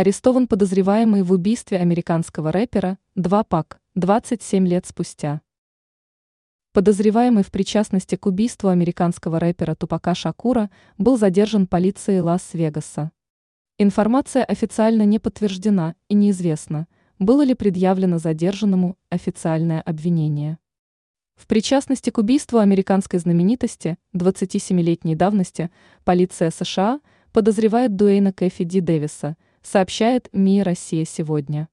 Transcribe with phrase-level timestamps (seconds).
[0.00, 5.42] Арестован подозреваемый в убийстве американского рэпера 2PAC 27 лет спустя.
[6.72, 13.12] Подозреваемый в причастности к убийству американского рэпера Тупака Шакура был задержан полицией Лас-Вегаса.
[13.76, 16.88] Информация официально не подтверждена и неизвестно,
[17.18, 20.56] было ли предъявлено задержанному официальное обвинение.
[21.36, 25.70] В причастности к убийству американской знаменитости 27-летней давности
[26.04, 27.00] полиция США
[27.32, 31.68] подозревает Дуэйна Кэфи Ди Дэвиса, сообщает МИ «Россия сегодня».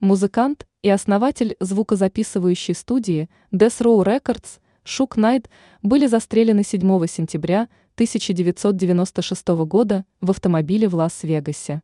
[0.00, 5.50] Музыкант и основатель звукозаписывающей студии Death Row Records Шук Найт
[5.82, 11.82] были застрелены 7 сентября 1996 года в автомобиле в Лас-Вегасе.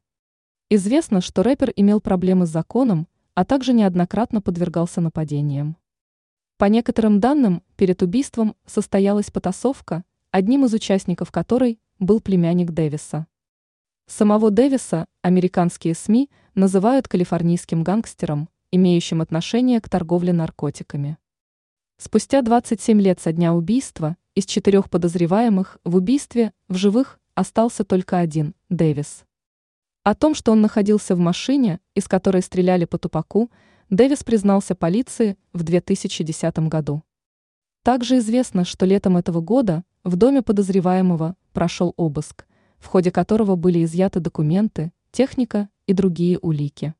[0.71, 5.77] Известно, что рэпер имел проблемы с законом, а также неоднократно подвергался нападениям.
[6.57, 13.27] По некоторым данным, перед убийством состоялась потасовка, одним из участников которой был племянник Дэвиса.
[14.07, 21.17] Самого Дэвиса американские СМИ называют калифорнийским гангстером, имеющим отношение к торговле наркотиками.
[21.97, 28.19] Спустя 27 лет со дня убийства из четырех подозреваемых в убийстве в живых остался только
[28.19, 29.25] один– Дэвис.
[30.03, 33.51] О том, что он находился в машине, из которой стреляли по тупаку,
[33.89, 37.03] Дэвис признался полиции в 2010 году.
[37.83, 42.45] Также известно, что летом этого года в доме подозреваемого прошел обыск,
[42.85, 46.95] в ходе которого были изъяты документы, техника и другие улики.